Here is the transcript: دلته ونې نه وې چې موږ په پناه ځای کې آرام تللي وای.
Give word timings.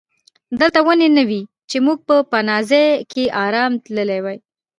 دلته 0.59 0.79
ونې 0.85 1.09
نه 1.17 1.23
وې 1.29 1.41
چې 1.69 1.77
موږ 1.85 1.97
په 2.07 2.15
پناه 2.31 2.61
ځای 2.69 2.85
کې 3.11 3.23
آرام 3.45 3.71
تللي 3.83 4.19
وای. 4.23 4.37